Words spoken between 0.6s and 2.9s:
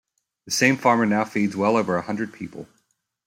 farmer now feeds well over a hundred people.